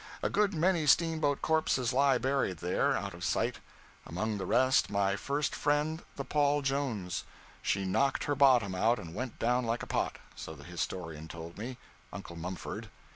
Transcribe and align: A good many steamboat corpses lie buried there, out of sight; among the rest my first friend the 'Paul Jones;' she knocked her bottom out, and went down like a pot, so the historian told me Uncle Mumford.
A 0.23 0.31
good 0.31 0.55
many 0.55 0.87
steamboat 0.87 1.43
corpses 1.43 1.93
lie 1.93 2.17
buried 2.17 2.57
there, 2.57 2.97
out 2.97 3.13
of 3.13 3.23
sight; 3.23 3.59
among 4.03 4.39
the 4.39 4.47
rest 4.47 4.89
my 4.89 5.15
first 5.15 5.53
friend 5.53 6.01
the 6.15 6.25
'Paul 6.25 6.63
Jones;' 6.63 7.23
she 7.61 7.85
knocked 7.85 8.23
her 8.23 8.33
bottom 8.33 8.73
out, 8.73 8.97
and 8.97 9.13
went 9.13 9.37
down 9.37 9.63
like 9.63 9.83
a 9.83 9.85
pot, 9.85 10.17
so 10.35 10.55
the 10.55 10.63
historian 10.63 11.27
told 11.27 11.55
me 11.55 11.77
Uncle 12.11 12.35
Mumford. 12.35 12.89